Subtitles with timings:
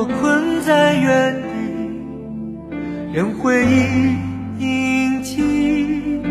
[0.00, 1.48] 我困在原地
[3.12, 4.14] 任回忆
[4.56, 6.22] 铭记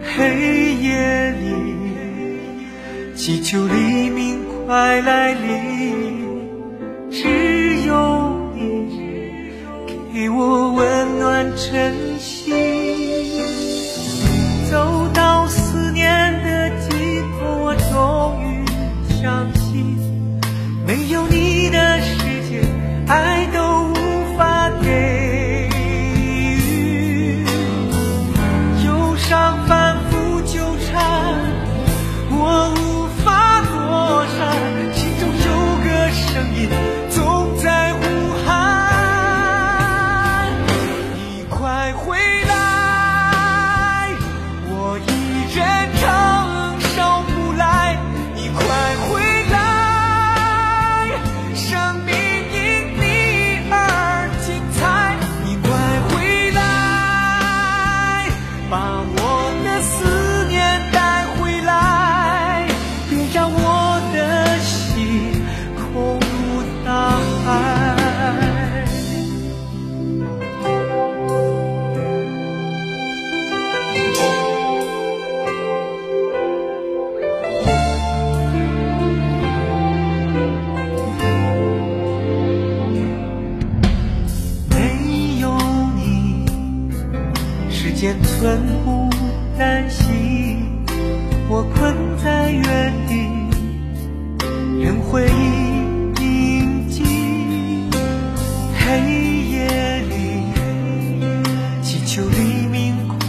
[0.00, 6.48] 黑夜里祈求黎明快来临
[7.10, 7.26] 只
[7.88, 9.50] 有你
[10.14, 13.71] 给我温暖晨曦。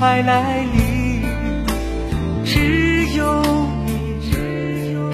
[0.03, 1.23] 快来临，
[2.43, 3.41] 只有
[3.85, 4.19] 你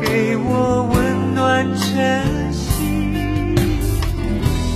[0.01, 3.55] 给我温暖真心。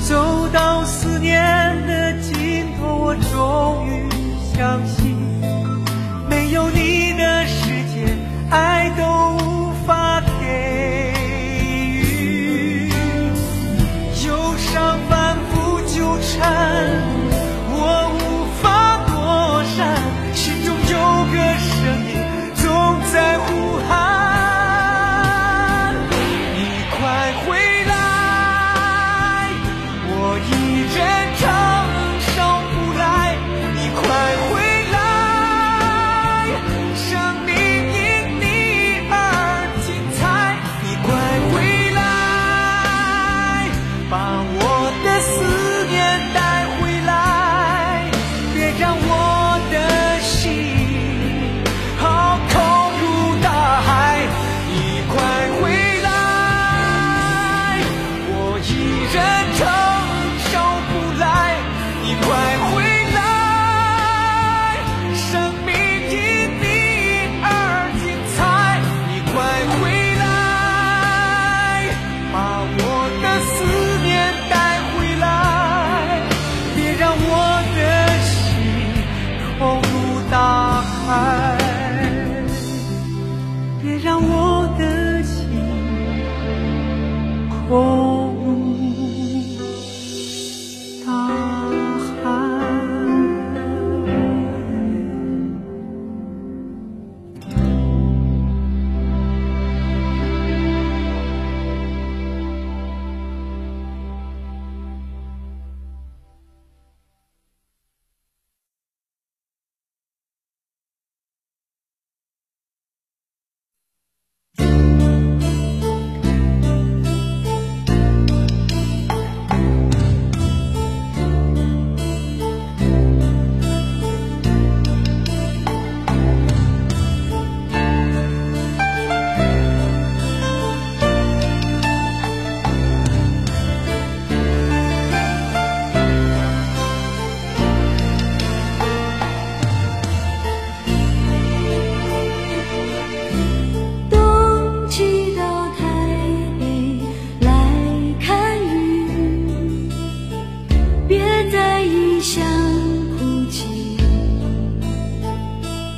[0.08, 1.42] 走到思念
[1.88, 4.08] 的尽头，我终于
[4.56, 5.18] 相信，
[6.30, 8.16] 没有你的世界，
[8.52, 9.04] 爱都
[9.44, 11.12] 无法给
[11.90, 12.88] 予。
[14.28, 17.23] 忧伤反复纠缠。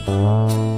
[0.07, 0.74] 아